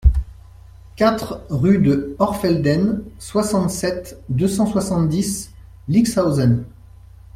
quatre 0.95 1.43
rue 1.51 1.77
de 1.77 2.15
Hochfelden, 2.17 3.03
soixante-sept, 3.19 4.19
deux 4.29 4.47
cent 4.47 4.65
soixante-dix, 4.65 5.51
Lixhausen 5.89 6.65